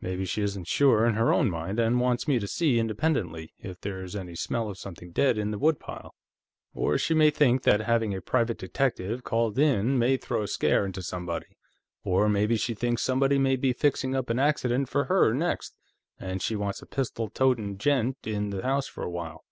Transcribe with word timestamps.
Maybe 0.00 0.24
she 0.24 0.42
isn't 0.42 0.66
sure 0.66 1.06
in 1.06 1.14
her 1.14 1.32
own 1.32 1.48
mind, 1.48 1.78
and 1.78 2.00
wants 2.00 2.26
me 2.26 2.40
to 2.40 2.48
see, 2.48 2.80
independently, 2.80 3.52
if 3.60 3.80
there's 3.80 4.16
any 4.16 4.34
smell 4.34 4.68
of 4.68 4.76
something 4.76 5.12
dead 5.12 5.38
in 5.38 5.52
the 5.52 5.58
woodpile. 5.60 6.16
Or, 6.74 6.98
she 6.98 7.14
may 7.14 7.30
think 7.30 7.62
that 7.62 7.82
having 7.82 8.12
a 8.12 8.20
private 8.20 8.58
detective 8.58 9.22
called 9.22 9.56
in 9.60 10.00
may 10.00 10.16
throw 10.16 10.42
a 10.42 10.48
scare 10.48 10.84
into 10.84 11.00
somebody. 11.00 11.56
Or 12.02 12.28
maybe 12.28 12.56
she 12.56 12.74
thinks 12.74 13.02
somebody 13.02 13.38
may 13.38 13.54
be 13.54 13.72
fixing 13.72 14.16
up 14.16 14.30
an 14.30 14.40
accident 14.40 14.88
for 14.88 15.04
her, 15.04 15.32
next, 15.32 15.76
and 16.18 16.42
she 16.42 16.56
wants 16.56 16.82
a 16.82 16.86
pistol 16.86 17.28
totin' 17.28 17.78
gent 17.78 18.16
in 18.26 18.50
the 18.50 18.64
house 18.64 18.88
for 18.88 19.04
a 19.04 19.10
while. 19.10 19.44